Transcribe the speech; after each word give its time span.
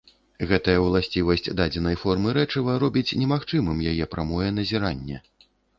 Гэтая 0.51 0.77
ўласцівасць 0.85 1.51
дадзенай 1.61 1.99
формы 2.05 2.35
рэчыва 2.41 2.81
робіць 2.87 3.15
немагчымым 3.21 3.77
яе 3.95 4.13
прамое 4.17 4.49
назіранне. 4.59 5.27